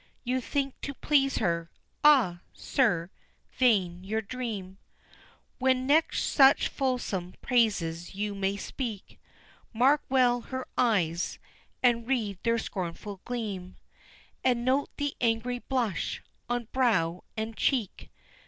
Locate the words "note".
14.65-14.89